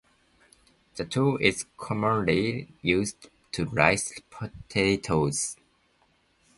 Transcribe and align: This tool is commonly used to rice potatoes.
This 0.95 1.07
tool 1.09 1.37
is 1.37 1.67
commonly 1.77 2.69
used 2.81 3.29
to 3.51 3.65
rice 3.65 4.19
potatoes. 4.31 5.57